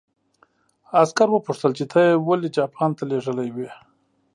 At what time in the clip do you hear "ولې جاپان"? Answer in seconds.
2.27-2.91